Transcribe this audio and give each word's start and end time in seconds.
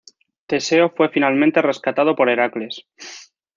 Teseo 0.47 0.89
fue 0.97 1.09
finalmente 1.09 1.61
rescatado 1.61 2.15
por 2.15 2.27
Heracles. 2.27 2.87